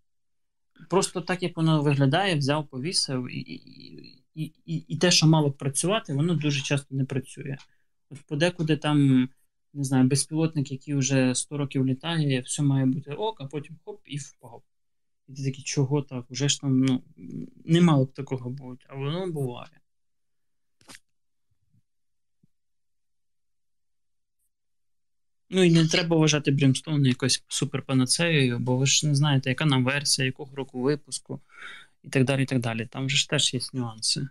[0.89, 5.51] Просто так, як воно виглядає, взяв, повісив, і, і, і, і, і те, що мало
[5.51, 7.57] працювати, воно дуже часто не працює.
[8.27, 9.29] Подекуди там,
[9.73, 14.01] не знаю, безпілотник, який вже 100 років літає, все має бути ок, а потім хоп
[14.05, 14.63] і впав.
[15.27, 16.31] І ти такий, чого так?
[16.31, 17.03] Уже ж там ну,
[17.65, 19.79] не мало б такого бути, а воно буває.
[25.49, 29.85] Ну і не треба вважати Brimstone якось суперпанацеєю, бо ви ж не знаєте, яка нам
[29.85, 31.41] версія, якого року випуску
[32.03, 32.43] і так далі.
[32.43, 32.85] і так далі.
[32.85, 34.27] Там же ж теж є нюанси.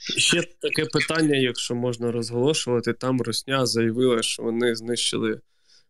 [0.00, 5.40] Ще таке питання, якщо можна розголошувати, там Росня заявила, що вони знищили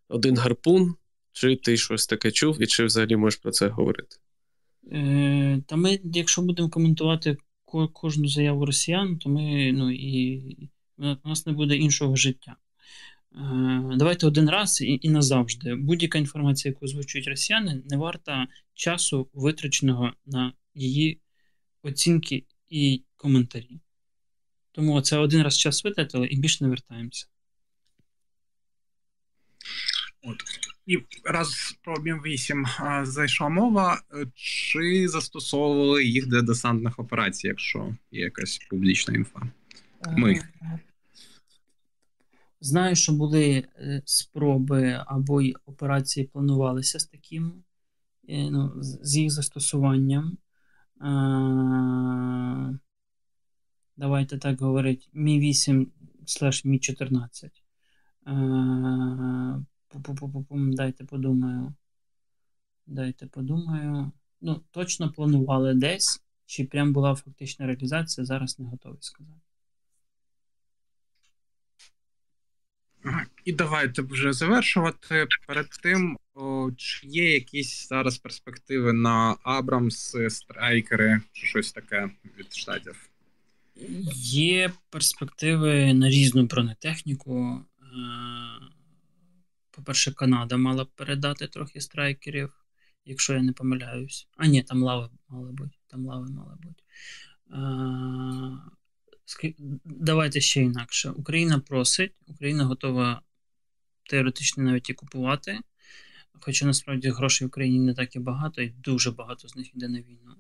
[0.08, 0.94] один гарпун.
[1.32, 4.16] Чи ти щось таке чув, і чи взагалі можеш про це говорити?
[4.92, 7.36] Е, Та ми, якщо будемо коментувати
[7.92, 10.40] кожну заяву росіян, то ми ну і
[10.98, 12.56] у нас не буде іншого життя.
[13.32, 15.74] Е, давайте один раз і і назавжди.
[15.74, 21.20] Будь-яка інформація, яку озвучують росіяни, не варта часу, витраченого на її
[21.82, 23.80] оцінки і коментарі.
[24.72, 27.26] Тому це один раз час витратили і більше не вертаємося.
[30.22, 30.36] От.
[30.86, 32.66] І раз про Мім 8
[33.02, 39.40] зайшла мова, е, чи застосовували їх для десантних операцій, якщо є якась публічна інфа?
[40.16, 40.32] Ми.
[40.32, 40.80] Е,
[42.60, 47.52] знаю, що були е, спроби або й операції планувалися з таким,
[48.28, 50.38] ну, з їх застосуванням.
[54.01, 55.92] Давайте так говорити, Мі 8
[56.64, 57.62] Мі 14.
[60.74, 61.74] Дайте подумаю.
[62.86, 64.12] Дайте подумаю.
[64.40, 69.40] Ну, точно планували десь, чи прям була фактична реалізація, зараз не готовий сказати.
[73.44, 75.26] І давайте вже завершувати.
[75.46, 82.55] Перед тим, о, чи є якісь зараз перспективи на Абрамс, страйкери, чи щось таке від
[82.55, 83.09] штатів?
[84.14, 87.61] Є перспективи на різну бронетехніку.
[87.81, 87.85] Е,
[89.70, 92.53] по-перше, Канада мала б передати трохи страйкерів,
[93.05, 94.28] якщо я не помиляюсь.
[94.37, 95.76] А ні, там лави мали бути.
[95.87, 96.83] Там лави мали бути.
[97.53, 97.57] Е,
[99.85, 101.11] давайте ще інакше.
[101.11, 103.22] Україна просить, Україна готова
[104.11, 105.59] теоретично навіть і купувати.
[106.41, 109.89] Хоча насправді грошей в Україні не так і багато, і дуже багато з них йде
[109.89, 110.37] на війну.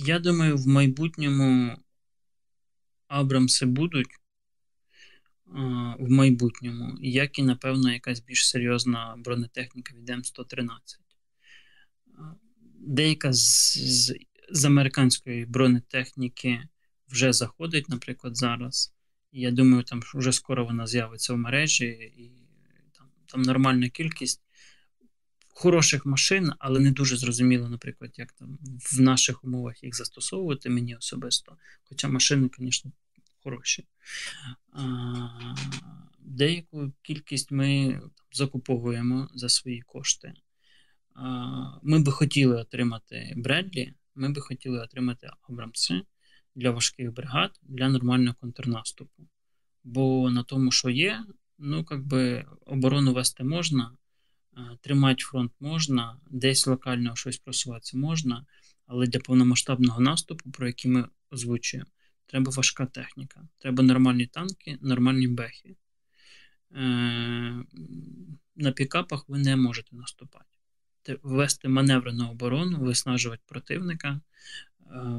[0.00, 1.76] Я думаю, в майбутньому
[3.08, 4.06] Абрамси будуть
[5.98, 10.78] в майбутньому, як і, напевно, якась більш серйозна бронетехніка від М113.
[12.80, 14.14] Деяка з, з,
[14.50, 16.68] з американської бронетехніки
[17.08, 18.92] вже заходить, наприклад, зараз.
[19.32, 21.86] Я думаю, там вже скоро вона з'явиться в мережі,
[22.16, 22.32] і
[22.98, 24.42] там, там нормальна кількість
[25.58, 28.58] хороших машин, але не дуже зрозуміло, наприклад, як там
[28.92, 31.56] в наших умовах їх застосовувати мені особисто.
[31.84, 32.92] Хоча машини, звісно,
[33.44, 33.84] хороші.
[34.72, 35.28] А,
[36.18, 38.00] Деяку кількість ми
[38.32, 40.32] закуповуємо за свої кошти.
[41.14, 41.26] А,
[41.82, 46.02] Ми би хотіли отримати Бредлі, ми би хотіли отримати Абрамси
[46.54, 49.28] для важких бригад для нормального контрнаступу.
[49.84, 51.24] Бо на тому, що є,
[51.58, 53.92] ну, як би оборону вести можна.
[54.80, 58.46] Тримати фронт можна, десь локально щось просуватися можна,
[58.86, 61.90] але для повномасштабного наступу, про який ми озвучуємо,
[62.26, 63.48] треба важка техніка.
[63.58, 65.76] Треба нормальні танки, нормальні бехи.
[66.72, 67.64] Е,
[68.56, 70.44] на пікапах ви не можете наступати.
[71.22, 74.20] Ввести маневрену оборону, виснажувати противника е,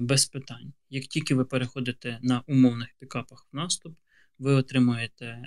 [0.02, 0.74] без питань.
[0.90, 3.98] Як тільки ви переходите на умовних пікапах в наступ,
[4.40, 5.42] ви отримуєте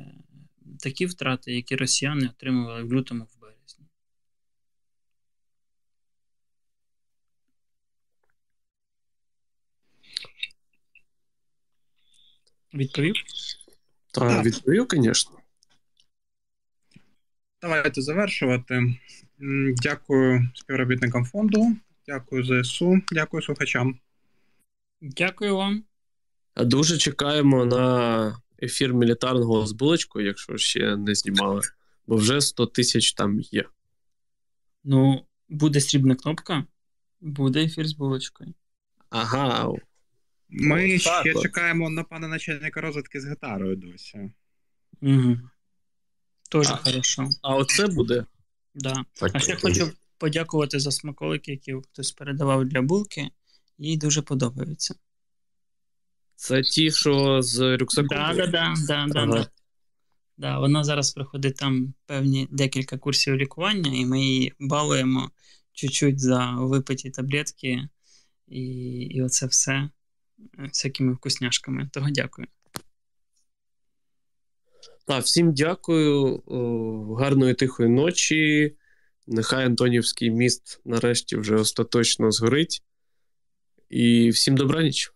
[0.78, 3.41] такі втрати, які росіяни отримували в лютому в
[12.74, 13.14] Відповів?
[14.12, 15.42] Так, відповів, звісно.
[17.62, 18.94] давайте завершувати.
[19.82, 23.98] Дякую співробітникам фонду, дякую ЗСУ, дякую слухачам.
[25.00, 25.84] Дякую вам.
[26.56, 31.60] Дуже чекаємо на ефір мілітарного з булочкою, якщо ще не знімали,
[32.06, 33.64] бо вже 100 тисяч там є.
[34.84, 36.64] Ну, буде срібна кнопка,
[37.20, 38.54] буде ефір з булочкою.
[39.10, 39.72] Ага.
[40.54, 44.32] Ми О, ще так, чекаємо на пана начальника розвитки з гітарою досі.
[45.02, 45.38] Угу.
[46.50, 46.76] Тоже А.
[46.76, 47.28] хорошо.
[47.42, 48.26] А оце буде.
[48.74, 49.04] Да.
[49.12, 53.28] Так, А ще хочу подякувати за смаколики, які хтось передавав для булки.
[53.78, 54.94] Їй дуже подобаються.
[56.36, 58.08] Це ті, що з рюкзаком.
[58.08, 58.46] Да, були?
[58.46, 59.32] да, да, да, да, Ага.
[59.32, 59.48] да.
[60.36, 65.30] Да, вона зараз проходить там певні декілька курсів лікування, і ми її балуємо
[65.72, 67.88] чуть-чуть за випиті таблетки
[68.48, 68.62] і,
[69.00, 69.90] і оце все
[70.58, 71.88] всякими вкусняшками.
[71.92, 72.48] Того дякую.
[75.06, 76.42] Так, всім дякую.
[77.18, 78.76] Гарної тихої ночі.
[79.26, 82.82] Нехай Антонівський міст нарешті вже остаточно згорить.
[83.90, 85.12] І всім добраніч.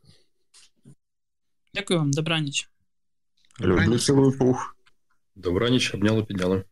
[1.74, 2.70] Дякую вам, добраніч.
[3.60, 4.76] Люблю цілий пух.
[5.34, 6.64] Добраніч, обняли, підняли.